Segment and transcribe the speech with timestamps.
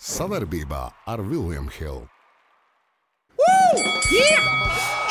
[0.00, 2.06] Savarbībā ar Vilniņu Hildu.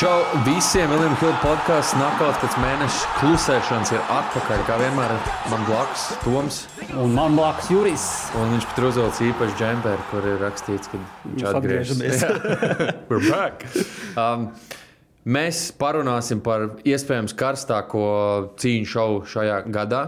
[0.02, 0.16] Čau
[0.48, 0.90] visiem!
[0.90, 4.66] Vilniņa Hilda podkāsts Nakauts pēc mēneša klusēšanas ir atpakaļ.
[4.66, 5.14] Kā vienmēr
[5.52, 6.60] man blakus Toms.
[6.98, 8.08] Un man blakus Juris.
[8.34, 12.04] Un viņš pat uzvilcis īpašu džemperi, kur ir rakstīts, ka viņš atgriežas.
[13.12, 13.70] We're back!
[14.18, 14.50] Um,
[15.22, 18.08] mēs parunāsim par iespējams karstāko
[18.58, 20.06] cīņu šovu šajā gadā.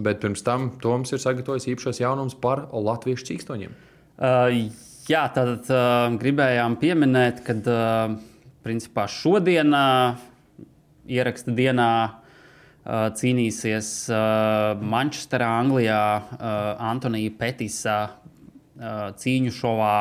[0.00, 3.82] Bet pirms tam Toms ir sagatavojis īpašos jaunumus par latviešu cīkstoņiem.
[4.14, 4.70] Uh,
[5.10, 8.12] jā, tad uh, gribējām pieminēt, ka uh,
[8.62, 10.20] principā šodien uh,
[11.10, 19.98] ieraksta dienā uh, cīnīsies uh, Manchesterā, Anglijā, uh, Antonija Petisa uh, cīņu šovā,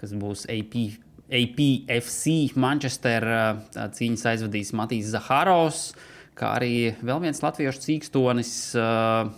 [0.00, 0.80] kas būs AP.
[1.28, 3.58] APFC Manchester uh,
[3.92, 5.90] cīņas aizvadīs Matīs Zaharovs,
[6.32, 9.28] kā arī vēl viens latviešu cīkstonis uh,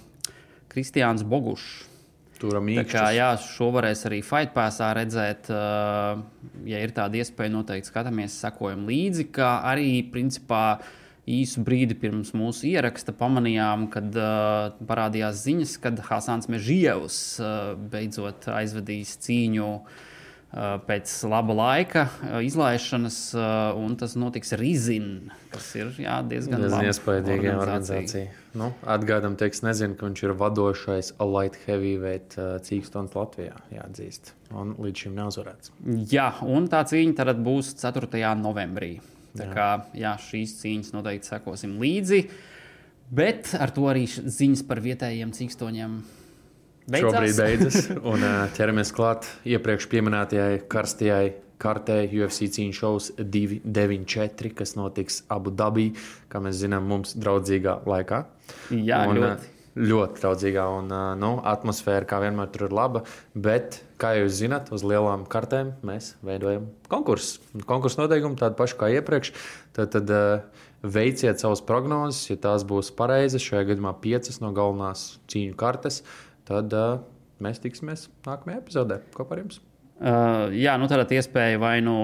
[0.70, 1.88] Kristiāns Bogušs.
[2.40, 3.16] Turam Tā kā, īkšķis.
[3.18, 5.50] jā, šo varēs arī Fightpāsā redzēt.
[5.52, 6.22] Uh,
[6.68, 9.28] ja ir tāda iespēja, noteikti skatāmies, sekojam līdzi.
[9.36, 10.80] Kā arī, principā,
[11.30, 17.58] īsu brīdi pirms mūsu ieraksta pamanījām, kad uh, parādījās ziņas, ka Hasans Mežģievs uh,
[17.92, 20.06] beidzot aizvedīs cīņu uh,
[20.50, 26.88] pēc laba laika uh, izlaišanas, uh, un tas notiks Rizin, kas ir jā, diezgan Diezgan
[26.90, 28.32] iespaidīga organizācija.
[28.58, 32.34] Nu, Atgādam, teiks, nezinu, ka viņš ir vadošais light heavyweight
[32.66, 33.54] cīkstons Latvijā.
[33.70, 34.34] Jāatzīst.
[34.50, 35.70] Un līdz šim nav uzvarēts.
[36.10, 38.10] Jā, un tā cīņa tad būs 4.
[38.42, 38.96] novembrī.
[39.38, 42.24] Tā kā jā, šīs cīņas noteikti sekosim līdzi.
[43.14, 45.94] Bet ar to arī ziņas par vietējiem cīkstoņiem
[46.90, 47.14] beidzās.
[47.14, 47.86] Šobrīd beidzas.
[48.12, 55.52] Un uh, ķeramies klāt iepriekš minētajai karstajai kartē UFC cīņu šovs 294, kas notiks Abu
[55.52, 55.90] Dabī,
[56.32, 58.22] kā mēs zinām, mums draudzīgā laikā.
[58.72, 59.50] Jā, un, ļoti.
[59.90, 60.64] ļoti draudzīgā.
[60.78, 63.04] Un, nu, atmosfēra, kā vienmēr, tur ir laba.
[63.34, 67.44] Bet, kā jūs zināt, uz lielām kartēm mēs veidojam konkursu.
[67.68, 69.34] Konkursu noteikumi tādi paši kā iepriekš.
[69.76, 70.16] Tad, tad
[70.80, 76.00] veiciet savas prognozes, ja tās būs pareizas, šajā gadījumā piecas no galvenās cīņu kartes.
[76.50, 76.86] Tad ā,
[77.44, 79.60] mēs tiksimies nākamajā epizodē kopā ar jums.
[80.00, 81.94] Uh, jā, nu tādā iespēja vai nu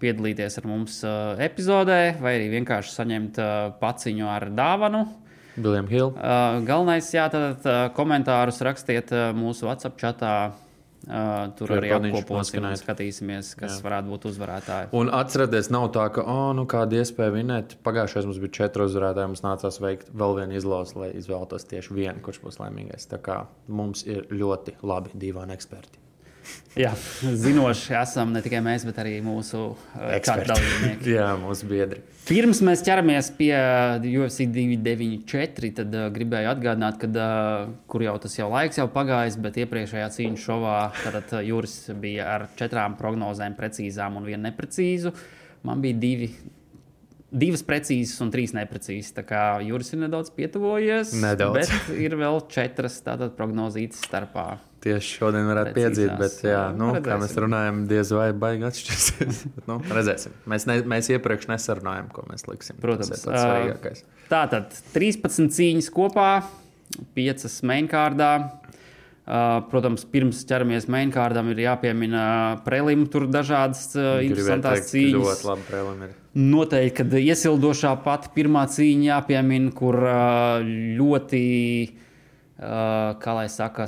[0.00, 3.50] piedalīties ar mums uh, epizodē, vai arī vienkārši saņemt uh,
[3.82, 5.04] paciņu ar dāvanu.
[5.54, 6.10] Biljam Hill.
[6.16, 10.34] Uh, galvenais, jā, tad uh, komentārus rakstiet uh, mūsu WhatsApp chatā.
[11.04, 13.80] Uh, tur QR arī apkoposim un skatīsimies, kas jā.
[13.84, 14.88] varētu būt uzvarētāji.
[14.96, 17.76] Un atcerieties, nav tā, ka, oh, nu, kāda iespēja vinēt.
[17.84, 22.24] Pagājušajā mums bija četri uzvarētāji, mums nācās veikt vēl vienu izlozi, lai izvēlētos tieši vienu,
[22.24, 23.10] kurš būs laimīgais.
[23.10, 26.03] Tā kā mums ir ļoti labi divi eksperti.
[26.74, 26.90] Jā,
[27.22, 31.12] zinoši esam ne tikai mēs, bet arī mūsu uh, dalībnieki.
[31.16, 32.00] Jā, mūsu biedri.
[32.24, 33.52] Pirms mēs ķeramies pie
[34.08, 39.38] UFC 294, tad uh, gribēju atgādināt, ka, uh, kur jau tas jau laiks jau pagājis,
[39.44, 45.14] bet iepriekšējā cīņu šovā tad, uh, Juris bija ar četrām prognozēm, precīzām un vienu neprecīzu.
[45.64, 46.32] Man bija divi.
[47.34, 49.14] Divas precīzas un trīs neprecīzas.
[49.16, 51.16] Tā kā Juris ir nedaudz pietuvojies.
[51.18, 51.56] Nedaudz.
[51.58, 54.52] Bet ir vēl četras tādas prognozītas starpā.
[54.84, 57.22] Tieši šodien varētu piedzīt, bet, jā, nu, kā redzēsim.
[57.22, 59.38] mēs runājam, diez vai baigi atšķirsies.
[59.68, 60.34] Nu, redzēsim.
[60.50, 62.76] Mēs, ne, mēs iepriekš nesarunājām, ko mēs liksim.
[62.82, 63.14] Protams.
[63.14, 64.04] tas ir pats svarīgākais.
[64.28, 66.28] Tātad 13 cīņas kopā,
[67.16, 68.34] 5 mainkārdā.
[69.24, 72.24] Uh, protams, pirms ķeramies mainkārdam, ir jāpiemina
[72.66, 75.14] prelimu, tur dažādas uh, interesantas cīņas.
[75.16, 76.10] Ļoti labi prēlim ir.
[76.36, 81.40] Noteikti, kad iesildošā pati pirmā cīņa jāpiemina, kur uh, ļoti,
[81.88, 82.04] uh,
[82.58, 83.86] kā lai saka,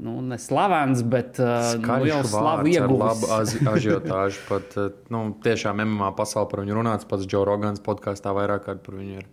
[0.00, 4.40] nu, ne slavens, bet uh, nu, jau slavu labu azi- ažiotāžu.
[4.48, 7.08] Pat, eh, nu, tiešām MMA pasaulē par viņu runāts.
[7.08, 9.28] Pats Džo Rogans podkāstā vairāk kārt par viņu ir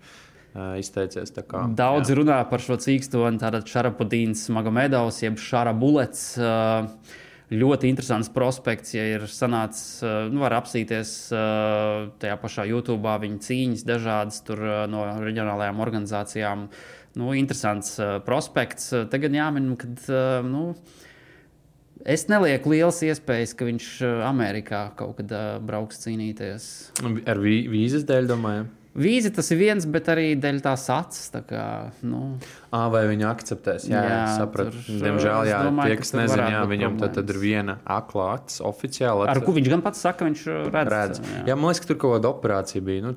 [0.80, 1.34] izteicies.
[1.36, 6.34] Kā, Daudz runā par šo cīkstoni, tātad Šarapudīns Magomedovs, jeb Šara Bulets.
[6.40, 6.88] uh,
[7.46, 10.00] Ļoti interesants prospekts, ja ir sanācis,
[10.34, 14.40] nu, var apsīties tajā pašā YouTube, viņa cīņas dažādas
[14.90, 16.64] no reģionālajām organizācijām.
[17.16, 18.92] Nu, interesants uh, prospekts.
[18.94, 20.72] Uh, Tagad jāmin, ka uh, nu,
[22.04, 23.92] es nelieku lielas iespējas, ka viņš
[24.28, 26.72] Amerikā kaut kad uh, brauks cīnīties.
[27.04, 28.68] Ar vī, vīzes dēļ, domāju.
[28.96, 31.28] Vīzi tas ir viens, bet arī dēļ tās acis.
[31.34, 31.64] Tā kā,
[32.08, 32.38] nu,
[32.72, 33.90] À, vai viņi akceptēs?
[33.92, 34.80] Jā, jā sapratu.
[34.88, 38.64] Diemžēl, jā, domāju, tie, ka kas nezina, jā, viņam tad, tad ir viena akla acis
[38.64, 39.28] oficiāli.
[39.34, 40.94] Ar ko viņš gan pats saka, viņš redz.
[40.96, 41.20] redz.
[41.20, 41.44] Jā.
[41.52, 43.04] jā, man liekas, ka tur kaut kāda operācija bija.
[43.04, 43.12] Nu,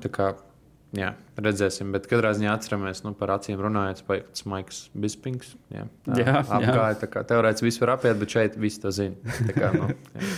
[0.97, 5.53] jā, redzēsim, bet katrā ziņā atceramies nu, par acīm runājot, tas Maiks Bispings.
[5.73, 6.41] Jā, tā Jā, jā.
[6.59, 6.95] apgāja.
[7.03, 9.15] tā kā Teorētiski viss var apiet, bet šeit viss to zina.
[9.55, 10.31] Kā, nu, jā.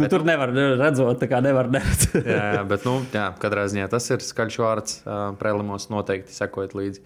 [0.00, 2.24] Nu, tur nevar redzēt, tā kā nevar neredzēt.
[2.24, 4.94] jā, jā, bet nu, jā, katrā ziņā tas ir skaļš vārds.
[5.42, 7.02] Prelimos noteikti sekojot līdzi.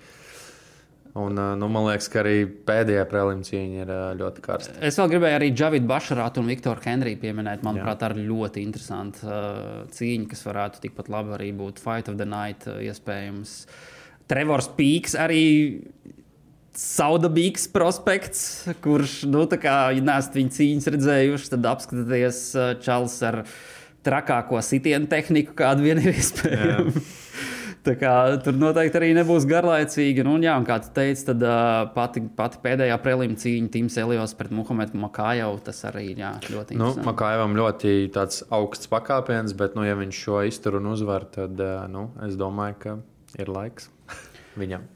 [1.17, 4.75] Un, nu, man liekas, ka arī pēdējā prelim cīņa ir ļoti karsta.
[4.85, 7.63] Es vēl gribēju arī Džavidu Bašarātu un Viktoru Henriju pieminēt.
[7.65, 12.19] Manuprāt, tā ir ļoti interesanta uh, cīņa, kas varētu tikpat labi arī būt Fight of
[12.21, 13.57] the Night uh, iespējams.
[14.29, 15.43] Trevors Pīks arī
[16.77, 22.41] Saudabīgs prospekts, kurš, nu, tā kā, ja neesat viņa cīņas redzējuši, tad apskatieties
[22.85, 23.47] Čāls ar
[24.05, 27.07] trakāko sitienu tehniku, kāda vien ir iespējama.
[28.01, 28.13] Kā,
[28.43, 30.25] tur noteikti arī nebūs garlaicīgi.
[30.27, 34.55] Nu, jā, kā tu teici, tad uh, pati, pati pēdējā prelim cīņa Tims Elijos pret
[34.57, 35.53] Muhamedu Makāju.
[35.67, 37.95] Tas arī jā, ļoti nu, Makājavam ļoti
[38.57, 42.79] augsts pakāpiens, bet, nu, ja viņš šo izturu un uzvar, tad uh, nu, es domāju,
[42.83, 42.97] ka
[43.39, 43.91] ir laiks
[44.61, 44.89] viņam.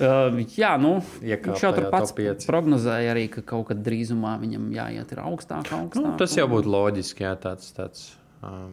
[0.00, 5.12] uh, jā, nu, viņš jau tur pats prognozēja arī, ka kaut kad drīzumā viņam jāiet
[5.18, 5.68] augstāk.
[5.68, 7.74] augstāk nu, tas jau būtu loģiski, jā, tāds.
[7.76, 8.08] tāds
[8.40, 8.70] uh,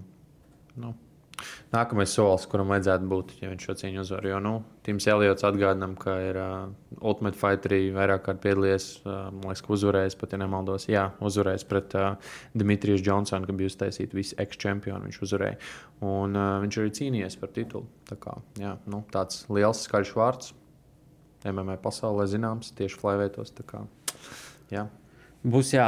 [0.78, 0.96] nu.
[1.74, 4.26] Nākamais solis, kuram vajadzētu būt, ja viņš šo cīņu uzvar.
[4.26, 4.54] Jo, nu,
[4.86, 6.54] Tims Eliots atgādinām, ka ir uh,
[6.98, 8.88] Ultimate Fighterī vairāk kārt piedalījies.
[9.04, 10.88] Uh, man liekas, ka uzvarējis, pat ja nemaldos.
[10.90, 15.10] Jā, uzvarējis pret uh, Dimitriju Džonsonu, kad bija uztaisīta visi ex-čempioni.
[15.10, 15.60] Viņš uzvarēja.
[16.08, 17.90] Un uh, viņš arī cīnījies par titulu.
[18.10, 20.56] Tā kā, jā, nu, tāds liels, skaļš vārds.
[21.48, 23.54] MMA pasaulē zināms, tieši flyweightos.
[25.48, 25.86] Būs jā,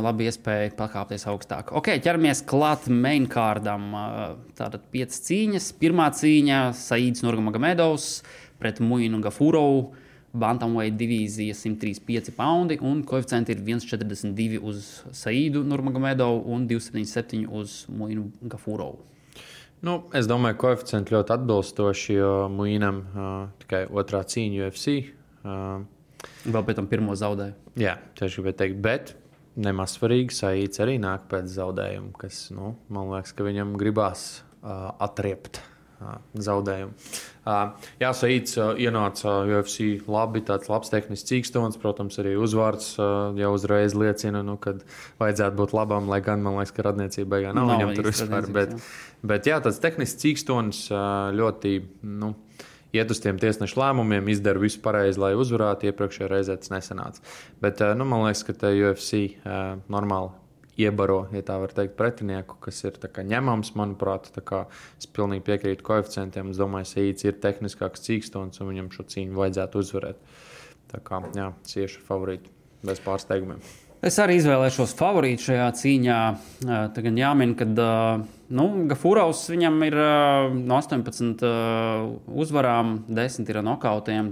[0.00, 1.68] labi iespēja pakāpties augstāk.
[1.76, 3.90] Ok, ķeramies klāt mainkārdam.
[4.56, 5.66] Tātad piecas cīņas.
[5.80, 8.22] Pirmā cīņa- Saīds Nurgamagomedovs
[8.60, 9.90] pret Muinu Gafūrovu.
[10.36, 18.30] Bantamweight divīzija 135 poundi un koeficienti ir 1,42 uz Saīdu Nurmagomēdovu un 2,77 uz Muinu
[18.44, 18.98] Gafūrovu.
[19.84, 24.96] Nu, es domāju, ka koeficienti ļoti atbilstoši, jo Mūnam uh, tikai otrā cīņa UFC.
[25.44, 25.84] Uh,
[26.46, 27.65] Vēl pēc tam pirmo zaudēju.
[27.76, 29.14] Jā, tieši gribēju teikt, bet
[29.60, 30.34] nemaz svarīgi.
[30.36, 34.22] Saīts arī nāk pēc zaudējuma, kas nu, man liekas, ka viņam gribās
[34.62, 36.94] uh, atriept uh, zaudējumu.
[37.46, 43.52] Uh, jā, Saīts uh, ienāca UFC labi, tāds labs tehnisks cīkstons, protams, arī uzvārds jau
[43.58, 44.78] uzreiz liecina, nu, ka
[45.20, 48.50] vajadzētu būt labam, lai gan man liekas, ka radniecība beigās nav, nav viņam tur vispār.
[48.56, 48.74] Bet,
[49.20, 50.86] bet jā, tāds tehnisks cīkstons
[51.36, 51.78] ļoti.
[52.24, 52.32] Nu,
[52.94, 55.90] iet uz tiem tiesnešu lēmumiem, izdara visu pareizi, lai uzvarētu.
[55.90, 57.22] Iepriekšējā reizē tas nesanāca.
[57.62, 60.34] Bet nu, man liekas, ka UFC uh, normāli
[60.76, 63.72] iebaro, ja tā var teikt, pretinieku, kas ir ņemams.
[63.78, 64.28] Manuprāt,
[65.00, 66.52] es pilnīgi piekrītu koeficientiem.
[66.52, 70.20] Es domāju, ka Eīds ir tehniskāks cīkstons un viņam šo cīņu vajadzētu uzvarēt.
[70.92, 72.52] Tā kā jā, cieši favorīti
[72.86, 73.64] bez pārsteigumiem.
[74.06, 76.16] Es arī izvēlēšos favorītu šajā cīņā.
[76.94, 79.96] Tagad jāmin, ka nu, Gafūraus viņam ir
[80.54, 81.42] no 18
[82.44, 84.30] uzvarām, 10 ir nokautiem.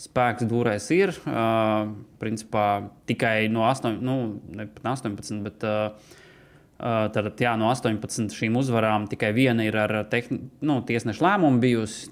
[0.00, 1.12] Spēks dūrēs ir.
[2.22, 2.64] Principā
[3.10, 4.16] tikai no 8, nu,
[4.48, 5.68] ne 18, bet
[6.80, 12.08] Tātad, jā, no 18 šīm uzvarām tikai viena ir ar tehni, nu, tiesneša lēmumu bijusi.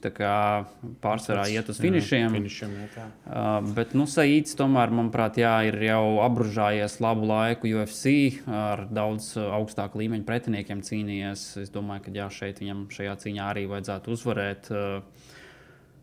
[1.00, 2.26] Pārsvarā iet uz finišiem.
[2.26, 7.70] Jā, finišiem jā, uh, bet nu, Saīts tomēr, manuprāt, jā, ir jau apbružājies labu laiku
[7.70, 11.48] UFC ar daudz augstāku līmeņu pretiniekiem cīnījies.
[11.64, 14.72] Es domāju, ka jā, šeit viņam šajā cīņā arī vajadzētu uzvarēt.
[14.74, 15.27] Uh,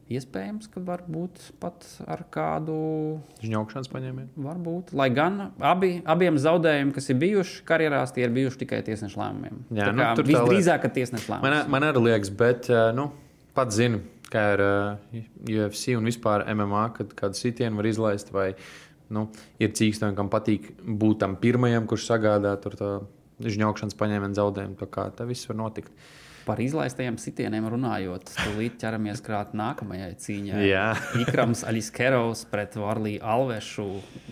[0.06, 2.76] Iespējams, ka varbūt pat ar kādu
[3.42, 4.28] žņaukšanas paņēmienu.
[4.46, 4.92] Varbūt.
[4.94, 9.64] Lai gan abi, abiem zaudējumiem, kas ir bijuši karjerās, tie ir bijuši tikai tiesneša lēmumiem.
[9.74, 11.48] Jā, tā nu, tur visdrīzāk, ka tiesneša lēmums.
[11.48, 13.08] Man, man arī liekas, bet nu,
[13.58, 18.30] pats zinu, kā ir uh, UFC un vispār MMA, kad kādu sitienu var izlaist.
[18.36, 18.52] Vai,
[19.10, 19.26] nu,
[19.58, 22.78] ir cīksteni, kam patīk būt tam pirmajam, kurš sagādā tur
[23.42, 24.78] žņaukšanas paņēmienu zaudējumu.
[24.80, 25.92] Tā kā tā viss var notikt.
[26.46, 30.60] Par izlaistajiem sitieniem runājot, tūlīt ķeramies klāt nākamajai cīņai.
[30.68, 30.88] Jā,
[31.24, 33.86] Ikrams Aliskerovs pret Varliju Alvešu,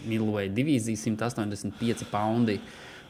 [0.06, 2.60] Milvoja divīzija 185 poundi.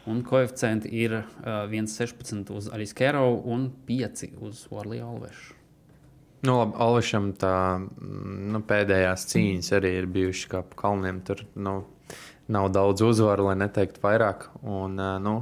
[0.08, 5.60] Un koeficienti ir uh, 1,16 uz Aliskerovu un 5 uz Varliju Alvešu.
[6.44, 11.22] Nu, labi, Alvešam tā nu, pēdējās cīņas arī ir bijušas kā pa kalniem.
[11.28, 11.78] Tur nu,
[12.52, 14.50] nav daudz uzvaru, lai neteiktu vairāk.
[14.64, 15.38] Un, uh, nu,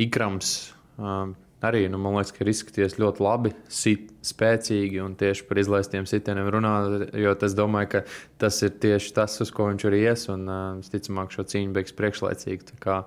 [0.00, 0.54] Ikrams
[1.00, 1.32] uh,
[1.64, 6.08] arī nu, man liekas, ka ir izskaties ļoti labi, sit, spēcīgi un tieši par izlaistiem
[6.08, 6.74] sitieniem runā.
[7.16, 8.02] Jo es domāju, ka
[8.42, 10.26] tas ir tieši tas, uz ko viņš arī ies.
[10.32, 12.80] Un, uh, visticamāk, šo cīņu beigs priekšlaicīgi.
[12.82, 13.02] Kā,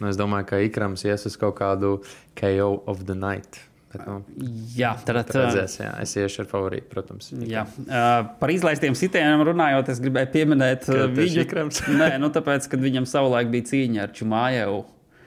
[0.00, 2.00] nu, es domāju, ka Ikrams ies uz kaut kādu
[2.38, 3.62] KO of the night.
[3.94, 4.16] Bet, nu,
[4.74, 7.28] jā, tad redzēs, jā, es iešu ar favorītu, protams.
[7.46, 7.62] Jā.
[7.84, 11.46] Uh, par izlaistiem sitieniem runājot, es gribēju pieminēt viņu.
[11.94, 14.82] Nē, nu, tāpēc, kad viņam savulaik bija cīņa ar Čumājevu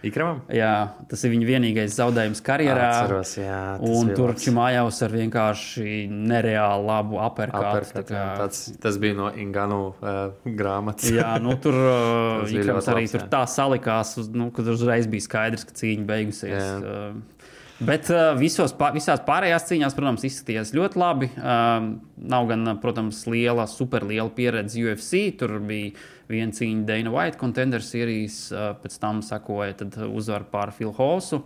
[0.05, 0.43] Ikramam?
[0.53, 2.89] Jā, tas ir viņa vienīgais zaudējums karjerā.
[2.99, 7.89] Atceros, jā, un tur Čimājovs ar vienkārši nereāli labu aperkātu.
[7.95, 8.25] Tā kā...
[8.43, 11.09] tāds, tas bija no Inganu uh, grāmatas.
[11.15, 15.25] jā, nu tur uh, Ikrams arī labs, tur tā salikās, uz, nu, kad uzreiz bija
[15.25, 16.69] skaidrs, ka cīņa beigusies.
[16.77, 17.37] Uh,
[17.77, 21.27] Bet uh, visos, pā, visās pārējās cīņās, protams, izskatījās ļoti labi.
[21.37, 25.27] Uh, nav gan, protams, liela, superliela pieredze UFC.
[25.37, 25.93] Tur bija
[26.31, 27.83] viena cīņa Dana White contender
[28.51, 29.75] uh, pēc tam sekoja
[30.07, 31.43] uzvara pār Hallsu.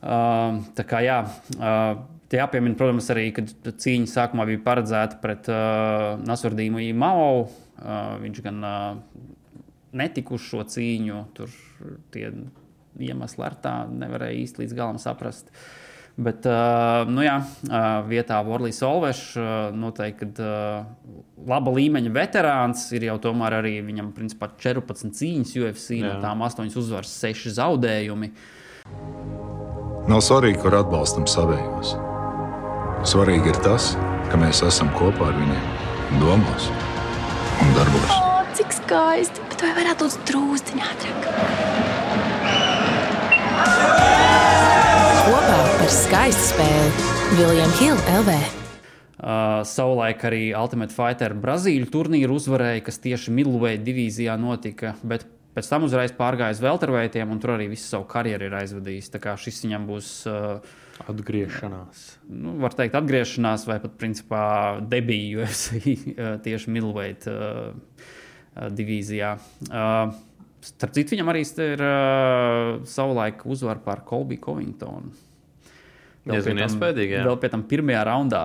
[0.00, 1.20] Uh, tā kā jā.
[1.58, 7.40] Uh, Te jāpiemina, protams, arī, ka cīņa sākumā bija paredzēta pret uh, Nasurdīmu Mao.
[7.42, 9.00] Uh, viņš gan uh,
[9.98, 11.24] netika uz šo cīņu.
[11.34, 11.50] Tur
[12.14, 12.28] tie
[13.02, 15.50] iemesli ar tā nevarēja īsti līdz galam saprast.
[16.20, 16.44] Bet,
[17.08, 17.38] nu jā,
[18.10, 19.38] vietā Vorlīs Olvešs
[19.72, 20.44] noteikti
[21.48, 22.82] laba līmeņa veterāns.
[22.96, 26.04] Ir jau tomēr arī viņam principā 14 cīņas UFC, jā.
[26.04, 28.32] no tām 8 uzvaras, 6 zaudējumi.
[30.10, 31.96] Nav svarīgi, kur atbalstam savējos.
[33.08, 33.94] Svarīgi ir tas,
[34.28, 35.64] ka mēs esam kopā ar viņiem
[36.20, 36.68] domās
[37.64, 38.12] un darbos.
[38.12, 39.38] O, cik skaisti!
[39.48, 41.22] Bet vai varētu būt drūzdiņā ātrāk?
[45.90, 46.90] Kopā par skaistu spēli
[47.34, 48.34] Viljams Hilde LV.
[49.18, 54.92] Uh, savulaik arī Ultimate Fighter Brazīļu turnīru uzvarēja, kas tieši Midway divīzijā notika.
[55.02, 55.24] Bet
[55.56, 59.08] pēc tam uzreiz pārgāja uz Velterveitiem, un tur arī visu savu karjeru ir aizvadījis.
[59.10, 60.76] Tā kā šis viņam būs uh,
[61.10, 62.04] Atgriešanās.
[62.28, 64.44] Nu, var teikt, atgriešanās vai pat principā
[64.92, 65.80] debija UFC
[66.44, 69.32] tieši Milwaukee uh, divīzijā.
[69.66, 70.14] Uh,
[70.70, 75.29] starp citu, viņam arī ir uh, savulaik uzvara pār Kolbiju Covingtonu.
[76.34, 77.22] Diezgan iespaidīgi.
[77.26, 78.44] Vēl pie tam pirmajā raundā.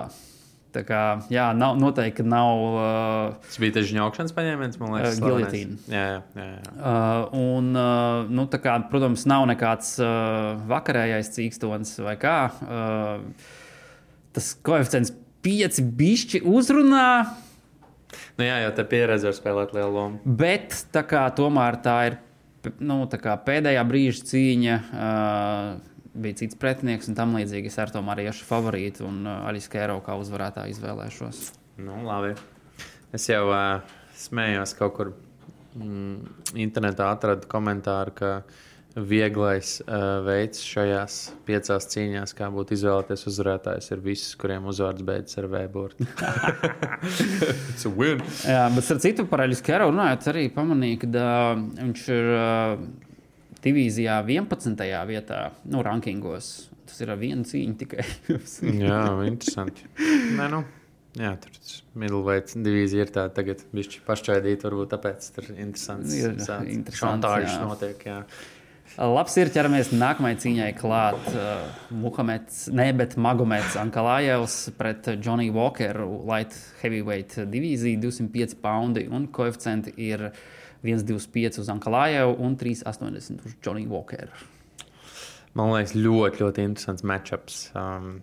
[0.76, 1.02] Tā kā,
[1.32, 2.58] jā, nav, noteikti nav.
[2.76, 5.78] Uh, Tas bija tas žņaukšanas paņēmiens, man liekas, Giljotīna.
[5.88, 6.48] Jā, jā, jā.
[6.58, 6.74] jā.
[6.76, 12.36] Uh, un, uh, nu, kā, protams, nav nekāds uh, vakarējais cīkstons vai kā.
[12.66, 13.56] Uh,
[14.36, 15.14] tas koeficients
[15.46, 17.08] pieci bišķi uzrunā.
[18.36, 20.36] Nu, jā, jau tā pieredze var spēlēt lielu lomu.
[20.44, 22.20] Bet tā kā, tomēr tā ir
[22.84, 24.80] nu, tā kā, pēdējā brīža cīņa.
[24.92, 27.70] Uh, bija cits pretinieks un tam līdzīgi.
[27.70, 31.42] Es ar to arī esmu favorīts un uh, arī Skēro kā uzvarētāju izvēlēšos.
[31.84, 32.34] Nu, labi.
[33.16, 33.82] Es jau uh,
[34.16, 35.12] smējos kaut kur
[35.76, 36.16] mm,
[36.66, 38.32] internetā, atradu komentāru, ka
[38.96, 45.42] vieglais uh, veids šajās piecās cīņās, kā būtu izvēlēties uzvarētājs, ir visus, kuriem uzvārds beidzas
[45.42, 46.06] ar V-burtu.
[46.16, 48.24] Tas ir win.
[48.48, 52.32] Jā, bet ar citu par Aļu Skēro runājot, arī pamanīju, ka uh, viņš ir.
[52.32, 53.04] Uh,
[53.66, 54.88] divīzijā 11.
[55.10, 56.70] vietā, nu, rankingos.
[56.86, 58.04] Tas ir viena cīņa tikai.
[58.86, 59.88] jā, interesanti.
[60.38, 60.64] Nē, nu.
[61.16, 61.54] Jā, tur
[61.96, 66.12] middleweight divīzija ir tāda tagad, bišķi pašķaidīta, varbūt tāpēc tur interesants.
[66.12, 66.98] Ir interesants.
[67.00, 68.18] Šantāžas notiek, jā.
[68.96, 71.24] Labs ir ķeramies nākamajai cīņai klāt.
[71.32, 71.64] Uh,
[72.04, 79.92] Muhameds, ne, bet Magomeds Ankalājevs pret Johnny Walkeru, light heavyweight divīziju, 205 poundi un koeficienti
[80.00, 80.55] ir 1,5
[80.86, 84.32] 1,25 uz Ankalāju un 3,80 uz Johnny Walkeru.
[85.56, 87.60] Man liekas, ļoti, ļoti interesants matčups.
[87.78, 88.18] Um,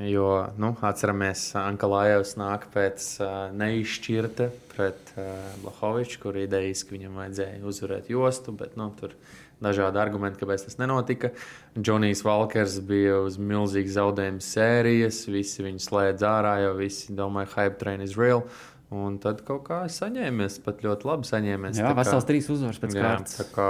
[0.00, 0.28] jo,
[0.60, 5.28] nu, atceramies, Ankalājevs nāk pēc uh, neizšķirta pret uh,
[5.60, 9.12] Blahoviču, kur idejiski viņam vajadzēja uzvarēt jostu, bet nu, tur
[9.64, 11.30] dažādi argumenti, kāpēc tas nenotika.
[11.76, 17.80] Džonijs Valkers bija uz milzīgas zaudējuma sērijas, visi viņu slēdz ārā, jo visi domāja, hype
[17.80, 18.44] train is real.
[18.44, 21.80] Uh, Un tad kaut kā saņēmies, pat ļoti labi saņēmies.
[21.80, 23.38] Jā, vesels trīs uzvaras pēc kārtas.
[23.40, 23.68] Tā kā,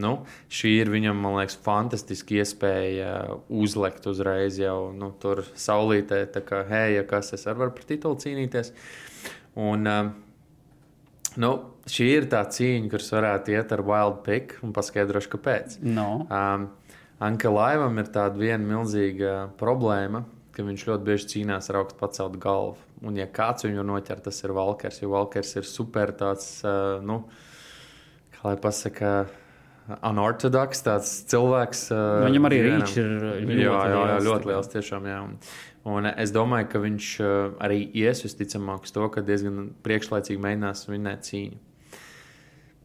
[0.00, 0.14] nu,
[0.48, 3.10] šī ir viņam, man liekas, fantastiski iespēja
[3.52, 8.16] uzlekt uzreiz jau nu, tur saulītē, tā kā, hei, ja kas es varu par titulu
[8.24, 8.72] cīnīties.
[9.60, 11.52] Un, uh, nu,
[11.90, 15.78] šī ir tā cīņa, kuras varētu iet ar wild pick un paskaidrošu, kāpēc.
[15.84, 16.08] No.
[16.30, 16.70] Um,
[17.24, 20.24] Anka Laivam ir tāda viena milzīga problēma,
[20.56, 22.83] ka viņš ļoti bieži cīnās ar augstu paceltu galvu.
[23.02, 25.00] Un, ja kāds viņu noķer, tas ir Valkers.
[25.02, 27.24] Jo Valkers ir super tāds, uh, nu,
[28.36, 29.14] kā lai pasakā,
[30.00, 30.84] unorthodoks
[31.28, 31.84] cilvēks.
[31.92, 34.70] Uh, Viņam arī rīčs ir ļoti, jā, jā, jā, ļoti liels.
[34.72, 35.20] Tiešām, jā.
[35.84, 37.34] Un, es domāju, ka viņš uh,
[37.64, 41.60] arī ies visticamāk uz to, ka diezgan priekšlaicīgi mēģinās vinēt cīņu.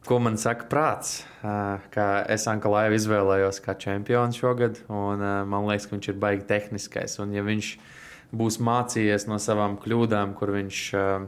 [0.08, 1.22] Ko man saka prāts?
[1.44, 1.80] Uh,
[2.32, 7.20] es Ankalāju izvēlējos kā čempionu šogad, un uh, man liekas, ka viņš ir baigi tehniskais.
[7.24, 7.98] Un, ja viņš ir
[8.36, 11.28] būs mācījies no savām kļūdām, kur viņš uh,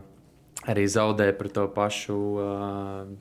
[0.69, 2.21] arī zaudēja par to pašu.
[2.37, 3.11] Uh,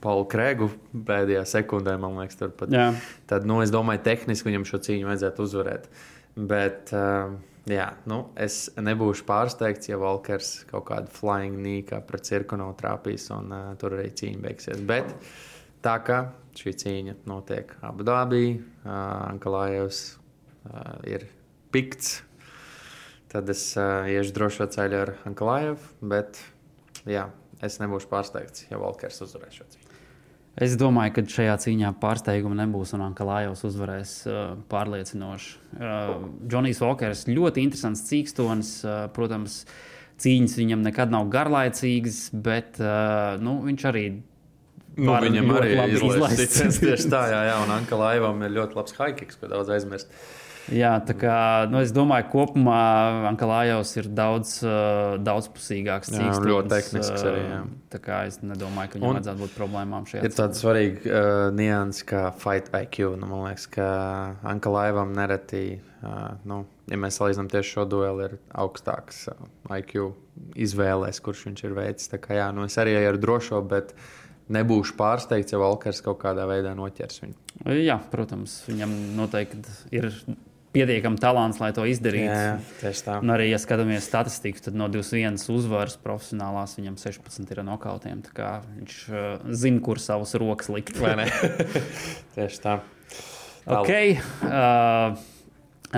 [0.00, 2.70] Paulu Krēgu pēdējā sekundē, man liekas, turpat.
[2.70, 2.92] Jā.
[3.26, 5.88] Tad, nu, es domāju, tehniski viņam šo cīņu vajadzētu uzvarēt.
[6.38, 7.34] Bet, uh,
[7.66, 13.26] jā, nu, es nebūšu pārsteigts, ja Valkers kaut kādu flying nīkā pret cirku nav trāpījis
[13.34, 14.86] un uh, tur arī cīņa beigsies.
[14.86, 15.10] Bet
[15.82, 16.22] tā kā
[16.60, 18.94] šī cīņa notiek Abu Dabī, uh,
[19.26, 21.26] Ankalājevs uh, ir
[21.74, 22.20] pikts
[23.30, 25.78] Tad es uh, iešu drošo ceļu ar Anklājevu,
[26.10, 26.40] bet
[27.06, 27.28] jā,
[27.62, 29.90] es nebūšu pārsteigts, ja Valkers uzvarēs šo cīņu.
[30.58, 34.40] Es domāju, ka šajā cīņā pārsteiguma nebūs un Ankalājos uzvarēs uh,
[34.72, 35.52] pārliecinoši.
[35.78, 36.10] Uh,
[36.42, 38.72] Džonijs Walkers ļoti interesants cīkstonis.
[38.82, 39.62] Uh, protams,
[40.20, 44.04] cīņas viņam nekad nav garlaicīgas, bet uh, nu, viņš arī.
[44.98, 46.60] Nu, viņam arī ir izlaists.
[46.82, 50.10] Tieši tā, jā, jā un Ankalaivam ir ļoti labs haikiks, ko daudz aizmirst.
[50.70, 51.36] Jā, tā kā
[51.70, 52.80] nu, es domāju, ka kopumā
[53.30, 56.12] Ankalājos ir daudz uh, daudzpusīgāks.
[56.12, 57.60] Jā, un cīkstons, ļoti tehnisks arī, jā.
[57.90, 62.06] Tā kā es nedomāju, ka viņam vajadzētu būt problēmām šajā Ir tāds svarīgs uh, nianses
[62.06, 63.16] kā fight IQ.
[63.18, 63.88] Nu, man liekas, ka
[64.46, 65.64] Ankalaivam nereti,
[66.04, 69.40] uh, nu, ja mēs salīdzinām tieši šo dueli, ir augstāks uh,
[69.80, 70.12] IQ
[70.54, 72.12] izvēlēs, kurš viņš ir veicis.
[72.12, 73.96] Tā kā, jā, nu, es arī ar drošo, bet
[74.50, 77.36] nebūšu pārsteigts, ja Valkars kaut kādā veidā noķers viņu.
[77.80, 79.62] Jā, protams, viņam noteikti
[79.94, 80.08] ir
[80.74, 82.30] pietiekami talants, lai to izdarītu.
[82.30, 83.16] Jā, tieši tā.
[83.24, 88.22] Un arī, ja skatāmies statistiku, tad no 21 uzvaras profesionālās viņam 16 ir nokautiem.
[88.26, 90.96] Tā kā Viņš uh, zina, kur savas rokas likt.
[91.02, 91.26] Vai ne?
[92.36, 92.78] tieši tā.
[93.70, 93.90] Ok,
[94.46, 95.18] uh,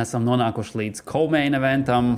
[0.02, 2.16] esam nonākuši līdz Komeina eventam.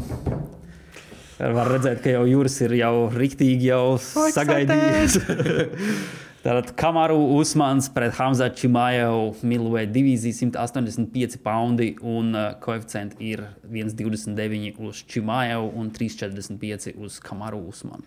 [1.35, 5.19] Var redzēt, ka jau jūras ir jau rīktīgi jau sagaidījis.
[6.45, 14.77] Tātad Kamaru Usmans pret Hamza Čimāju Milvē divīzija 185 poundi un uh, koeficienti ir 1,29
[14.85, 18.05] uz Čimāju un 3,45 uz Kamaru Usmanu.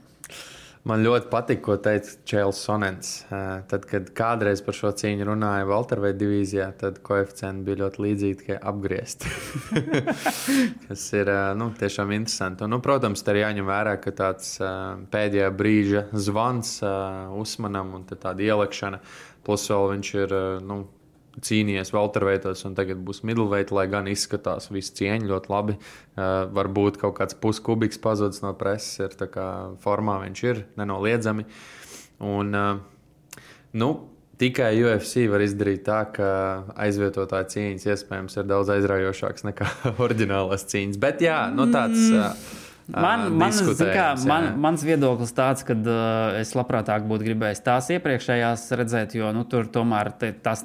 [0.88, 3.10] Man ļoti patīk, ko teica Čēlis Sonens.
[3.28, 8.38] Eh, Tad, kad kādreiz par šo cīņu runāja Valterveida divīzijā, tad koeficienti bija ļoti līdzīgi,
[8.42, 9.32] tikai apgriezti.
[10.88, 12.64] Kas ir eh, nu, tiešām interesanti.
[12.64, 14.76] Un, nu, protams, tā ir jāņem vērā, ka tāds eh,
[15.12, 16.78] pēdējā brīža zvans
[17.36, 19.02] uzmanam un tā tāda ielikšana,
[19.44, 20.38] plus vēl viņš ir.
[20.64, 20.86] Nu,
[21.44, 25.78] cīnījies Valterveitos, un tagad būs middleweight, lai gan izskatās visu cieņu ļoti labi.
[25.78, 29.48] Uh, varbūt kaut kāds puskubiks pazudis no preses, ir tā kā
[29.84, 31.48] formā viņš ir nenoliedzami.
[32.26, 33.42] Un, uh,
[33.78, 33.92] nu,
[34.38, 36.28] Tikai UFC var izdarīt tā, ka
[36.78, 39.70] aizvietotāja cīņas iespējams ir daudz aizraujošākas nekā
[40.06, 41.00] oriģinālās cīņas.
[41.02, 42.08] Bet jā, nu tāds.
[42.14, 47.60] Uh, Man, man, zin kā, man, mans viedoklis tāds, ka uh, es labprātāk būtu gribējis
[47.66, 50.64] tās iepriekšējās redzēt, jo nu, tur tomēr te, tas,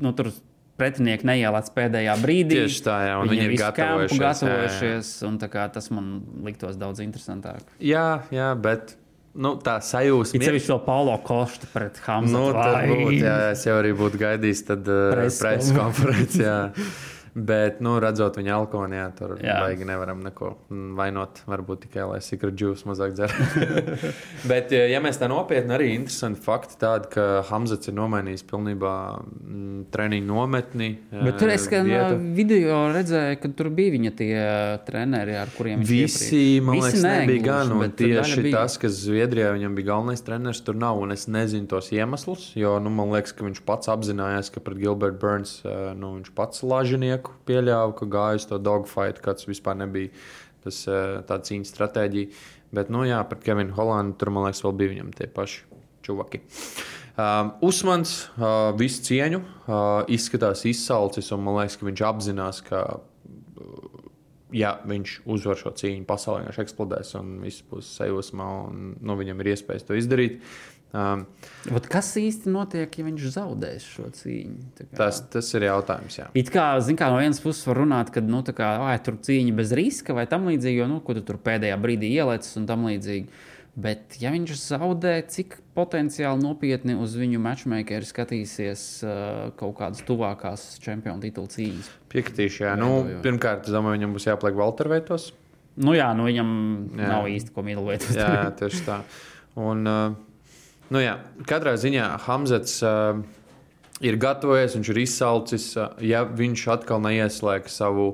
[0.00, 0.32] nu, tur
[0.80, 2.62] pretinieki neielāc pēdējā brīdī.
[2.62, 4.32] Tieši tā, jā, un viņi ir kampu gatavojušies, jā, jā.
[4.32, 5.38] gatavojušies un
[5.76, 6.10] tas man
[6.48, 7.62] liktos daudz interesantāk.
[7.82, 8.96] Jā, jā, bet
[9.32, 12.34] nu, tā sajūsma Ir sevišķi vēl Paulo Kosta pret Hamzu.
[12.34, 16.44] Nu, būtu, jā, es jau arī būtu gaidījis tad, uh, Preses preses konferenci.
[16.44, 16.58] jā.
[17.32, 19.54] Bet, nu, redzot viņa alkoholu, jā, tur Jā.
[19.64, 20.50] baigi nevaram neko
[20.98, 21.38] vainot.
[21.48, 23.32] Varbūt tikai lai secret juice mazāk dzer.
[24.50, 28.92] Bet, ja mēs tā nopietni arī interesanti fakti tādi, ka Hamzats ir nomainījis pilnībā
[29.22, 30.90] mm, treniņu nometni.
[31.12, 32.18] Bet tur es eh, vietu.
[32.36, 34.44] video redzēju, ka tur bija viņa tie
[34.84, 37.72] treneri, ar kuriem viņš Visi, iepriekš- man Visi liekas, nē, nebija gan.
[37.78, 38.54] Un tieši bija.
[38.60, 41.00] tas, kas Zviedrijā viņam bija galvenais treneris, tur nav.
[41.00, 44.84] Un es nezinu tos iemeslus, jo nu, man liekas, ka viņš pats apzinājās, ka pret
[44.84, 46.60] Gilbertu Burns eh, nu, viņš pats
[47.22, 50.10] lažinieku pieļāva, ka gāja uz to dogfight, kāds vispār nebija
[50.64, 52.30] tas, eh, tā cīņas stratēģija.
[52.72, 55.62] Bet, nu jā, pret Kevinu Holandu tur, man liekas, vēl bija viņam tie paši
[56.02, 56.40] čuvaki.
[57.18, 63.00] Um, Usmans, uh, visu cieņu, uh, izskatās izsalcis, un man liekas, ka viņš apzinās, ka
[64.52, 69.40] ja viņš uzvar šo cīņu, pasaulē viņš eksplodēs un viss būs sajūsmā, un nu, viņam
[69.40, 70.40] ir iespējas to izdarīt.
[70.92, 71.22] Um,
[71.72, 74.88] Vat Kas īsti notiek, ja viņš zaudēs šo cīņu?
[74.98, 76.18] Tas, tas ir jautājums.
[76.18, 76.26] Jā.
[76.36, 76.66] It kā,
[76.98, 80.26] kā no vienas puses var runāt, ka nu, kā, ai, tur cīņa bez riska vai
[80.28, 83.48] tam līdzīgi, jo nu, ko tu tur pēdējā brīdī ielicis un tam līdzīgi.
[83.72, 89.14] Bet, ja viņš zaudē, cik potenciāli nopietni uz viņu matchmakeri skatīsies uh,
[89.56, 91.88] kaut kādas tuvākās čempionu titulu cīņas?
[92.12, 92.74] Piekritīšu, jā.
[92.76, 95.30] Nu, pirmkārt, es domāju, viņam būs jāpliek Valterveitos.
[95.80, 96.52] Nu, jā, nu viņam
[96.98, 97.08] Jā.
[97.14, 98.04] nav īsti ko mīlēt.
[98.12, 98.98] Jā, tieši tā.
[99.56, 100.20] Un, uh,
[100.92, 101.16] nu, jā,
[101.48, 103.22] katrā ziņā Hamzats uh,
[104.04, 105.72] ir gatavojies, viņš ir izsalcis.
[105.78, 108.12] Uh, ja viņš atkal neieslēgs savu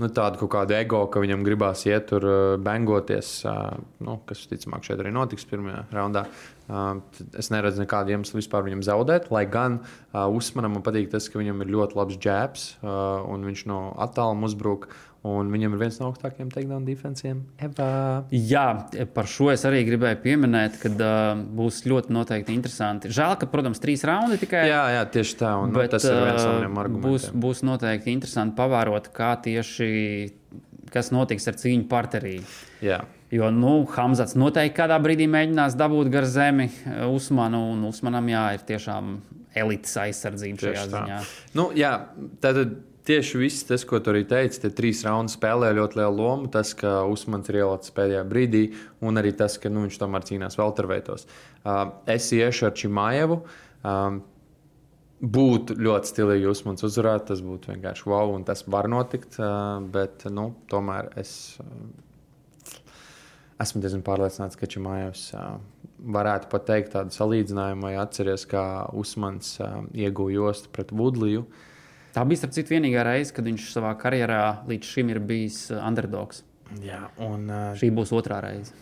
[0.00, 4.44] nu, tādu kaut kādu ego, ka viņam gribās iet tur uh, bengoties, uh, nu, kas
[4.50, 6.26] ticamāk šeit arī notiks pirmajā raundā.
[6.66, 6.98] Uh,
[7.38, 9.30] es neredzu nekādu iemeslu vispār viņam zaudēt.
[9.34, 13.46] Lai gan uh, Usmanam man patīk tas, ka viņam ir ļoti labs jabs uh, un
[13.46, 14.90] viņš no attāluma uzbruk.
[15.26, 17.42] Un viņam ir viens no augstākajiem takedown defensiem.
[17.62, 17.88] Eva.
[18.30, 18.66] Jā,
[19.16, 23.10] par šo es arī gribēju pieminēt, ka uh, būs ļoti noteikti interesanti.
[23.16, 24.66] Žēl, ka, protams, trīs raundi tikai.
[24.70, 25.52] Jā, jā, tieši tā.
[25.62, 27.42] Un, nu, Bet, tas ir viens no maniem būs, argumentiem.
[27.46, 29.90] būs noteikti interesanti pavērot, kā tieši
[30.92, 32.38] kas notiks ar cīņu parterī.
[32.84, 33.02] Jā.
[33.34, 36.68] Jo nu, Hamzats noteikti kādā brīdī mēģinās dabūt gar zemi
[37.10, 39.16] Usmanu, un Usmanam jā, ir tiešām
[39.56, 41.18] elites aizsardzība šajā ziņā.
[41.58, 41.92] Nu, jā,
[42.44, 46.50] tātad tieši viss tas, ko tu arī teici, tie trīs raundi spēlē ļoti lielu lomu.
[46.52, 48.62] Tas, ka Usmans ir ielicis pēdējā brīdī,
[49.06, 51.26] un arī tas, ka nu, viņš tomēr cīnās Velterveitos.
[51.62, 53.42] Uh, es iešu ar Čimājevu.
[53.86, 54.24] Um,
[55.22, 57.30] būtu ļoti stilīgi, ja Usmans uzvarētu.
[57.30, 59.38] Tas būtu vienkārši wow, un tas var notikt.
[59.40, 62.82] Uh, bet, nu, tomēr es uh,
[63.62, 65.54] esmu diezgan pārliecināts, ka Čimājevs uh,
[66.16, 68.66] varētu pat teikt tādu salīdzinājumu, vai atceries, kā
[68.96, 71.46] Usmans uh, ieguva jostu pret Vudliju.
[72.16, 75.82] Tā bija starp citu vienīgā reize, kad viņš savā karjerā līdz šim ir bijis uh,
[75.84, 76.40] underdogs.
[76.80, 78.72] Jā, un uh, Šī būs otrā reize.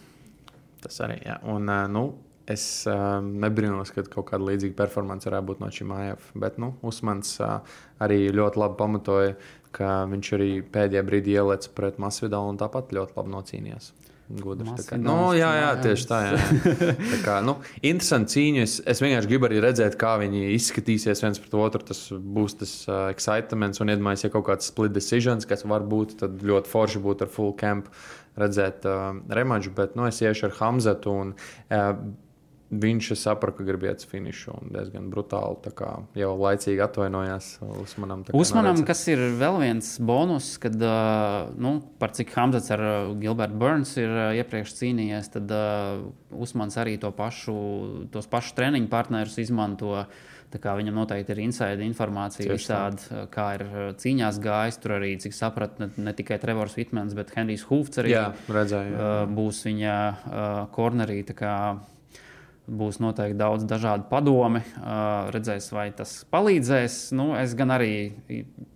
[0.85, 1.17] tas arī.
[1.27, 1.41] Jā.
[1.51, 2.05] Un, uh, nu,
[2.47, 6.31] es uh, nebrīnos, ka kaut kāda līdzīga performance varētu būt no Čimājeva.
[6.45, 9.35] Bet nu, Usmans uh, arī ļoti labi pamatoja,
[9.75, 13.91] ka viņš arī pēdējā brīdī ielēca pret Masvidalu un tāpat ļoti labi nocīnījās.
[14.25, 15.73] Gudrs, tā kā, nu, jā, jā, jā.
[15.85, 16.19] tieši tā.
[16.25, 16.37] Jā.
[17.13, 18.65] tā kā, nu, interesanti cīņa.
[18.65, 21.85] Es, es vienkārši gribu arī redzēt, kā viņi izskatīsies viens pret otru.
[21.91, 26.17] Tas būs tas uh, excitements un iedomājieties, ja kaut kāds split decisions, kas var būt,
[26.25, 27.93] tad ļoti forši būtu ar full camp
[28.41, 29.75] redzēt uh, rematču.
[29.77, 31.19] Bet nu, es iešu ar Hamzetu.
[31.27, 31.37] Un,
[31.69, 31.93] uh,
[32.73, 35.59] Viņš es sapratu, ka grib iet uz finišu un diezgan brutāli.
[35.63, 37.59] tā kā Jau laicīgi atvainojās
[38.41, 38.75] Usmanam.
[38.75, 43.55] neredz- kas ir vēl viens bonus, kad, uh, nu, par cik Hamzats ar uh, Gilbertu
[43.61, 49.39] Burns ir uh, iepriekš cīnījies, tad uh, Usmans arī to pašu, tos pašus treniņu partnerus
[49.39, 50.07] izmanto.
[50.55, 53.03] Viņam noteikti ir inside informācija, visādi,
[53.35, 54.79] kā ir uh, cīņās gājis.
[54.79, 58.93] Tur arī, cik sapratu, ne, ne tikai Trevors Vitmans, bet Henrijs Hūfts arī Jā, redzēju.
[58.95, 59.09] jā.
[59.25, 61.25] uh, būs viņa uh, kornerī.
[61.35, 61.81] kā
[62.65, 64.63] Būs noteikti daudz dažādu padomi.
[65.35, 67.11] Redzēs, vai tas palīdzēs.
[67.13, 68.15] Nu, es gan arī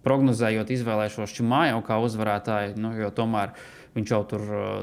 [0.05, 3.55] prognozējot, izvēlēšos Čimāju kā uzvarētāju, nu, jo tomēr
[3.96, 4.42] viņš jau tur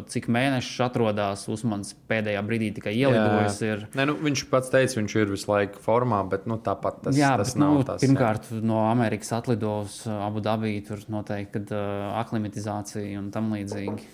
[0.09, 1.43] cik mēnešus atrodas.
[1.53, 3.59] Usmans pēdējā brīdī tikai ielidojis.
[3.67, 3.83] Ir.
[3.93, 7.35] Nē, nu, viņš pats teica, viņš ir visu laiku formā, bet nu, tāpat tas, jā,
[7.37, 8.01] tas bet, nav nu, tas.
[8.01, 14.09] pirmkārt, no Amerikas atlidos Abu Dabī, tur noteikti kad, uh, aklimatizācija un tam līdzīgi.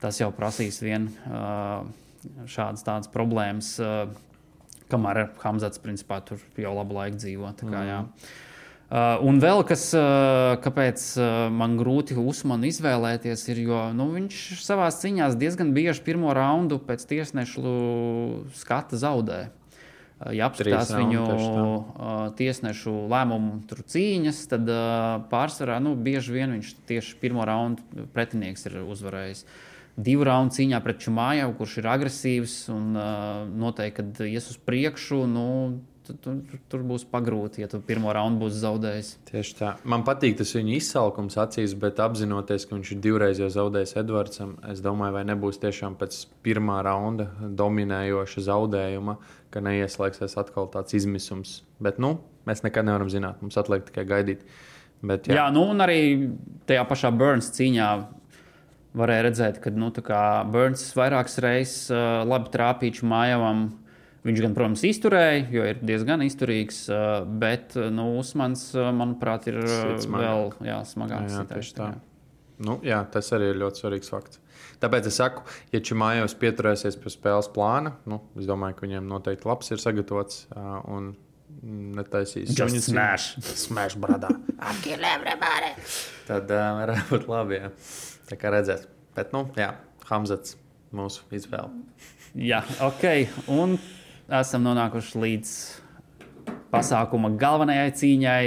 [0.00, 1.84] Tas jau prasīs vien uh,
[2.50, 4.08] šādas tādas problēmas, uh,
[4.92, 7.52] kamēr Hamzats principā tur jau labu laiku dzīvo.
[7.60, 8.00] Kā, jā.
[8.94, 14.44] Uh, un vēl kas, uh, kāpēc uh, man grūti Usmanu izvēlēties, ir, jo nu, viņš
[14.62, 17.64] savā cīņā diezgan bieži pirmo raundu pēc tiesnešu
[18.60, 19.46] skata zaudē.
[19.48, 19.64] Uh,
[20.32, 26.70] Ja apskatās viņu uh, tiesnešu lēmumu tur cīņas, tad uh, pārsvarā nu, bieži vien viņš
[26.88, 29.42] tieši pirmo raundu pretinieks ir uzvarējis.
[29.94, 35.20] Divu raundu cīņā pret Čumāju, kurš ir agresīvs un uh, noteikti, kad ies uz priekšu,
[35.30, 35.44] nu,
[36.06, 36.34] tu, tu,
[36.70, 39.10] tur būs pagrūti, ja tu pirmo raundu būsi zaudējis.
[39.30, 39.70] Tieši tā.
[39.88, 44.56] Man patīk tas viņa izsalkums acīs, bet apzinoties, ka viņš ir divreiz jau zaudējis Edvardsam,
[44.72, 47.30] es domāju, vai nebūs tiešām pēc pirmā raunda
[47.62, 49.16] dominējoša zaudējuma,
[49.54, 51.60] ka neieslēgsies atkal tāds izmisums.
[51.82, 52.16] Bet nu,
[52.48, 53.40] mēs nekad nevaram zināt.
[53.44, 54.44] Mums atliek tikai gaidīt.
[55.04, 55.36] Bet, Jā.
[55.36, 55.98] jā, nu un arī
[56.68, 57.88] tajā pašā Burns cīņā
[58.98, 59.90] varēja redzēt, ka nu,
[60.54, 63.66] Burns vairākas reizes uh, labi trāpīja Čumājam.
[64.24, 69.50] Viņš gan, protams, izturēja, jo ir diezgan izturīgs, uh, bet uh, nu, Usmans, uh, manuprāt,
[69.52, 71.34] ir uh, vēl jā, smagāks.
[71.36, 71.90] Jā, tieši tā.
[72.64, 74.40] Nu, jā, tas arī ir ļoti svarīgs fakts.
[74.80, 79.48] Tāpēc es saku, ja Čimājovs pieturēsies pie spēles plāna, nu, es domāju, ka viņiem noteikti
[79.50, 81.12] labs ir sagatavots ā, un
[81.64, 83.30] netaisīs Just viņu smash.
[83.64, 84.30] Smash bradā.
[86.28, 87.60] Tad uh, varētu būt labi.
[87.62, 87.70] Jā.
[88.30, 88.88] Tā kā redzēt.
[89.16, 89.74] Bet, nu, jā,
[90.08, 90.56] Hamzats
[90.94, 91.70] mūsu izvēle.
[92.34, 93.04] Jā, ok.
[93.52, 93.76] Un
[94.40, 95.56] esam nonākuši līdz
[96.72, 98.46] pasākuma galvenajai cīņai.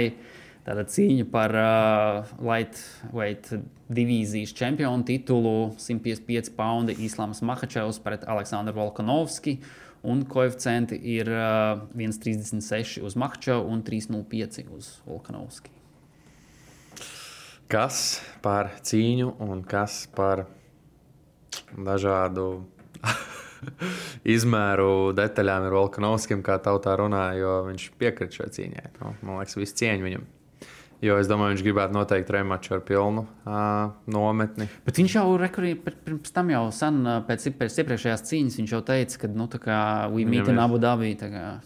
[0.68, 3.54] Tāda cīņa par uh, lightweight
[3.88, 9.56] divīzijas čempionu titulu 155 poundi Islāms Mahačevs pret Aleksandru Volkanovski.
[10.06, 15.74] Un koeficienti ir uh, 1,36 uz Mahačevu un 3,05 uz Volkanovski.
[17.68, 20.46] Kas par cīņu un kas par
[21.74, 22.46] dažādu
[24.36, 28.88] izmēru detaļām ir Volkanovskim, kā tautā runā, jo viņš piekrīt šai cīņai.
[29.00, 30.26] Nu, man liekas, viss cieņa viņam.
[31.00, 34.66] Jo es domāju, viņš gribētu noteikti remaču ar pilnu uh, nometni.
[34.86, 39.20] Bet viņš jau rekurī, pirms tam jau sen, pēc, pēc iepriekšējās cīņas, viņš jau teica,
[39.22, 39.78] ka, nu, tā kā
[40.18, 41.60] in ir- Abu kā-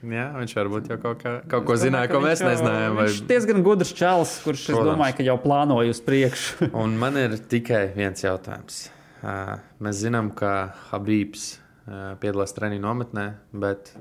[0.00, 2.94] Jā, viņš varbūt jau kaut, kā, kaut ko Es domāju, zināja, ko mēs jau- nezinājām.
[2.96, 3.06] Vai...
[3.06, 4.94] Viņš ir diezgan gudrs čels, kurš, es Protams.
[4.96, 6.70] domāju, ka jau plānoja uz priekšu.
[6.82, 8.88] Un man ir tikai viens jautājums.
[9.20, 13.92] Uh, mēs zinām, ka Habibs uh, piedalās treniņu nometnē, bet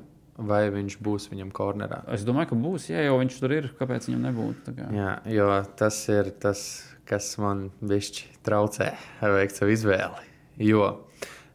[0.47, 2.01] vai viņš būs viņam kornerā?
[2.13, 4.75] Es domāju, ka būs, ja jau viņš tur ir, kāpēc viņam nebūtu.
[4.77, 4.89] kā.
[4.95, 5.49] Jā, jo
[5.79, 6.63] tas ir tas,
[7.09, 8.91] kas man bišķi traucē
[9.37, 10.27] veikt savu izvēli.
[10.63, 10.85] Jo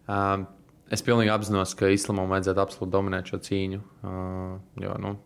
[0.08, 0.46] um,
[0.92, 3.80] es pilnīgi apzinos, ka Islamam vajadzētu absolūti dominēt šo cīņu.
[4.04, 5.16] Uh, jo, nu,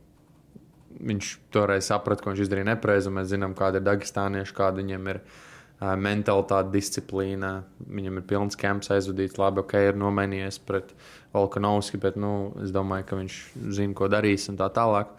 [0.98, 3.12] viņš toreiz saprata, ka viņš izdarīja nepareizi.
[3.14, 5.44] Mēs zinām, kāda ir Dagestānieši, kāda viņiem ir uh,
[5.78, 7.52] mentalitāte, disciplīna.
[7.86, 10.92] Viņam ir pilns kamps aizvadīts, labi, ok, ir nomainījies pret
[11.34, 13.38] Volkanovski, bet nu, es domāju, ka viņš
[13.76, 15.12] zina, ko darīs un tā tālāk.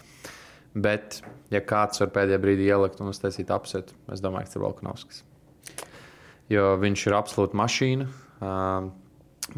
[0.76, 4.66] Bet, ja kāds var pēdējā brīdī ielikt un uztaisīt apsetu, es domāju, ka tas ir
[4.66, 5.24] Volkanovskis.
[6.50, 8.10] Jo viņš ir absolūta mašīna.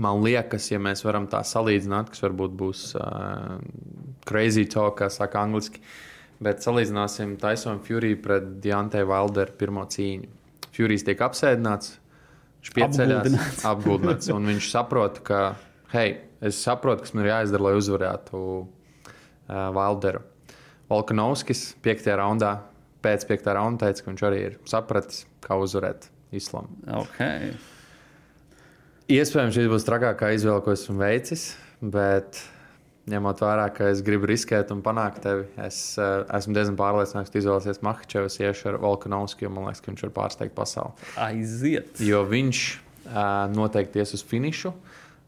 [0.01, 3.57] Man liekas, ja mēs varam tā salīdzināt, kas varbūt būs uh,
[4.27, 5.81] crazy talk, kā saka angliski,
[6.43, 10.40] bet salīdzināsim Taisonu Fury pret Diantē Valderu pirmo cīņu.
[10.81, 11.95] Furijs tiek apsēdināts,
[12.61, 13.65] viņš pieceļās, Apguldināts.
[13.69, 15.41] apguldināts, un viņš saprot, ka,
[15.93, 18.65] hei, es saprotu, kas man ir jāizdara, lai uzvarētu uh,
[19.77, 20.23] Valderu.
[20.91, 22.09] Volkanovskis 5.
[22.19, 22.55] raundā,
[23.05, 23.51] pēc 5.
[23.55, 26.73] raunda teica, ka viņš arī ir sapratis, kā uzvarēt islamu.
[27.03, 27.53] Okay.
[29.11, 32.41] Iespējams, šī būs trakākā izvēle, ko esmu veicis, bet
[33.11, 37.41] ņemot vērā, ka es gribu riskēt un panākt tevi, es uh, esmu diezgan pārliecināts, ka
[37.41, 41.11] izvēlēsies Mahačevs, iešu ar Volkanovski, jo man liekas, ka viņš var pārsteigt pasauli.
[41.21, 42.01] Aiziet.
[42.03, 42.63] Jo viņš
[43.11, 43.21] uh,
[43.53, 44.73] noteikti ies uz finišu.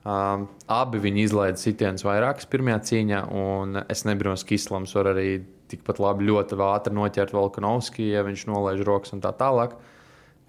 [0.03, 5.37] Um, abi viņi izlaiž sitienus vairākas pirmajā cīņā, un es nebrīnos, ka Islams var arī
[5.71, 9.77] tikpat labi ļoti ātri noķert Volkanovski, ja viņš nolaiž rokas un tā tālāk.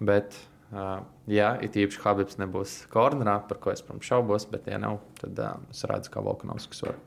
[0.03, 0.35] Bet,
[0.75, 0.99] uh,
[1.31, 5.39] jā, it īpaši Habibs nebūs kornerā, par ko es, protams, šaubos, bet, ja nav, tad
[5.39, 6.99] uh, es redzu, ka Volkanovskis var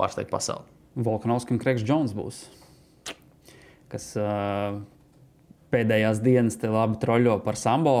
[0.00, 0.66] pārsteigt pasauli.
[0.96, 2.40] Volkanovskim Kreigs Džons būs.
[3.90, 4.80] Kas uh,
[5.74, 7.94] pēdējās dienas te labi troļļo par sambo.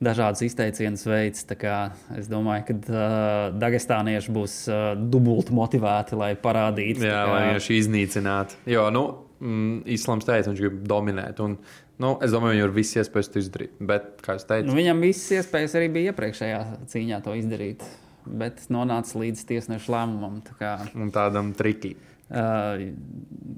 [0.00, 1.42] Dažādas izteicienas veids.
[1.44, 1.74] tā kā
[2.16, 7.04] Es domāju, ka uh, Dagestānieši būs uh, dubulti motivēti, lai parādītu.
[7.04, 8.56] Jā, tā kā- lai viņš iznīcinātu.
[8.72, 9.04] Jo, nu,
[9.42, 11.42] mm, Islams teica, viņš grib dominēt.
[11.44, 11.58] Un,
[12.00, 13.76] nu, es domāju, viņam ir visas iespējas to izdarīt.
[13.92, 16.62] Bet, kā jūs teicāt, Nu, viņam visas iespējas arī bija iepriekšējā
[16.94, 17.84] cīņā to izdarīt.
[18.26, 20.40] Bet nonāca līdz tiesneša lēmumam.
[20.44, 21.96] tā Kā, un tādam trikiem.
[22.30, 22.82] uh,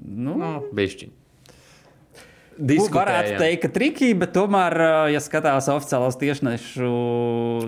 [0.07, 1.19] nu, Nu, bišķiņ.
[2.53, 6.89] Varētu teikt, ka trikī, bet tomēr, uh, ja skatās oficiālos tiešnešu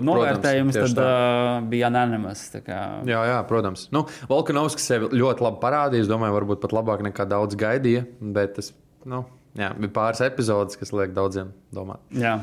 [0.06, 1.06] novērtējumus, tad tā.
[1.06, 2.44] uh, bija anonīmas.
[2.62, 3.88] Jā, jā, protams.
[3.94, 6.06] Nu, Volkanovskis sevi ļoti labi parādīja.
[6.06, 8.04] Es domāju, varbūt pat labāk nekā daudz gaidīja.
[8.20, 8.70] Bet tas
[9.06, 9.24] nu,
[9.58, 12.02] jā, bija pāris epizodes, kas liek daudziem domāt.
[12.14, 12.38] Jā.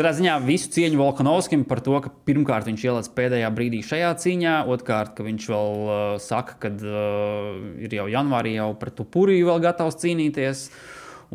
[0.00, 4.54] Katrā ziņā visu cieņu Volkanovskim par to, ka pirmkārt viņš ielaiž pēdējā brīdī šajā cīņā,
[4.72, 7.50] otrkārt, ka viņš vēl uh, saka, ka uh,
[7.84, 10.62] ir jau janvārī jau pret Tupuriju vēl gatavs cīnīties.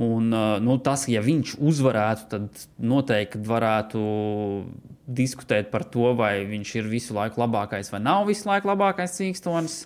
[0.01, 4.01] Un, uh, nu, tas, ja viņš uzvarētu, tad noteikti varētu
[5.13, 9.83] diskutēt par to, vai viņš ir visu laiku labākais vai nav visu laiku labākais cīkstons.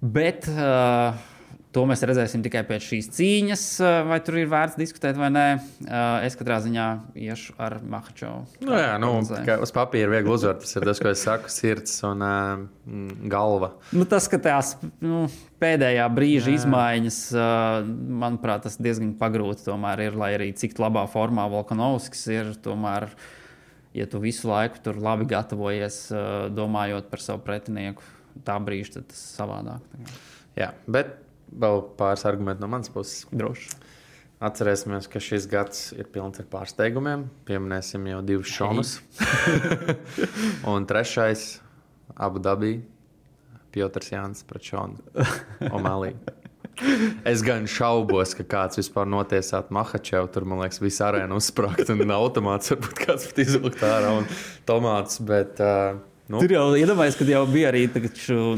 [0.00, 1.20] Bet uh,
[1.76, 5.44] to mēs redzēsim tikai pēc šīs cīņas, uh, vai tur ir vērts diskutēt vai nē.
[5.84, 6.86] Uh, es katrā ziņā
[7.26, 8.62] iešu ar Mahačovu.
[8.64, 10.62] Nu, jā, nu, uz papīra viegli uzvarēt.
[10.64, 12.62] Tas ir tas, ko es saku, sirds un uh,
[13.28, 13.74] galva.
[13.96, 15.26] Nu, tas, ka tās nu,
[15.62, 16.62] pēdējā brīža Jā.
[16.62, 17.90] izmaiņas, uh,
[18.24, 22.54] manuprāt, tas diezgan pagrūti tomēr ir, lai arī cik labā formā Volkanovskis ir.
[22.64, 23.10] Tomēr,
[23.96, 28.04] ja tu visu laiku tur labi gatavojies, uh, domājot par savu pretinieku,
[28.48, 29.84] tā brīža tas savādāk.
[30.56, 31.18] Jā, bet
[31.52, 33.26] vēl pāris argumenti no manas puses.
[33.32, 33.74] Droši.
[34.46, 37.24] Atcerēsimies, ka šis gads ir pilns ar pārsteigumiem.
[37.48, 38.98] Pieminēsim jau divus šonus.
[40.72, 41.48] un trešais-
[42.26, 42.74] Abu Dabī,
[43.72, 45.00] Piotrs Jānis pret Šonu
[45.72, 46.14] Omalī.
[47.24, 50.28] Es gan šaubos, ka kāds vispār notiesātu Mahačevu.
[50.32, 54.28] Tur, man liekas, viss arēna uzsprāgt un automāts varbūt kāds pat izvilkt ārā un
[54.68, 55.22] tomāts.
[55.24, 57.84] Bet, uh, nu, Tur jau iedomājās, ka jau bija arī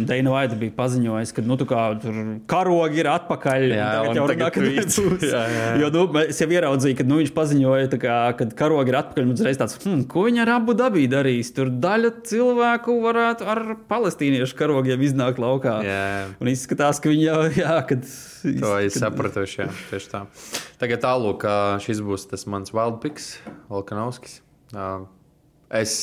[0.08, 3.64] Dana Vaita bija paziņojis, ka nu, kā, tur karogi ir atpakaļ.
[3.76, 4.78] Jā, jau tagad runā,
[5.20, 5.42] ka.
[5.82, 9.32] Jo nu, es jau ieraudzīju, ka nu, viņš paziņoja, kā, ka karogi ir atpakaļ.
[9.34, 11.52] Uzreiz tāds, hm, ko viņi ar abu dabī darīs?
[11.56, 15.78] Tur daļa cilvēku varētu ar palestīniešu karogiem iznākt laukā.
[15.84, 16.06] Jā.
[16.40, 18.08] Un izskatās, ka viņi jau, jā, kad.
[18.48, 19.44] To es sapratu.
[19.44, 20.24] Jā, tieši tā.
[20.80, 21.44] Tagad tālāk,
[21.84, 23.34] šis būs tas mans Wildpiks,
[23.68, 24.40] Volkanovskis.
[25.68, 25.98] Es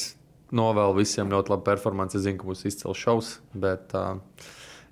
[0.55, 2.19] novēlu visiem ļoti labu performanci.
[2.19, 4.19] Es zinu, ka būs izcils šovs, bet, uh,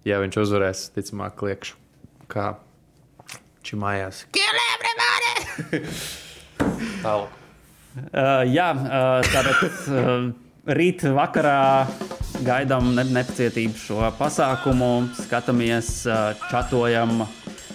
[0.08, 1.80] ja viņš uzvarēs, ticamāk, kliekšu
[2.32, 2.54] kā
[3.64, 4.26] čimājās.
[7.04, 7.40] Tālāk.
[7.94, 9.60] Uh, jā, uh, tātad
[9.94, 10.32] uh,
[10.74, 11.86] rīt vakarā
[12.44, 17.22] gaidām ne nepacietību šo pasākumu, skatāmies, uh, čatojam,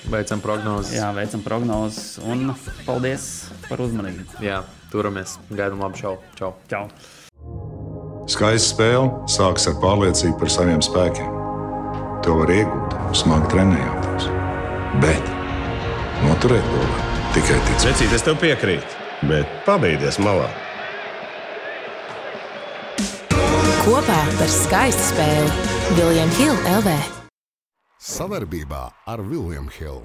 [0.08, 0.94] Veicam prognozes.
[0.96, 2.54] jā, veicam prognozes un
[2.86, 3.28] paldies
[3.68, 4.40] par uzmanību.
[4.40, 5.36] Jā, turamies.
[5.52, 6.22] Gaidām labu šovu.
[6.40, 6.54] Čau!
[6.70, 6.88] Čau!
[8.28, 11.28] Skaista spēle sākas ar pārliecību par saviem spēkiem.
[12.26, 14.26] To var iegūt, smagi trenējoties.
[15.00, 15.30] Bet
[16.26, 17.86] noturēt to var tikai ticēt.
[17.88, 18.98] Vecīt, es tev piekrītu,
[19.30, 20.50] bet pabeigties malā.
[23.86, 27.00] Kopā par skaistu spēli Viljams Hilde LV.
[28.12, 30.04] Savarbībā ar William Hill.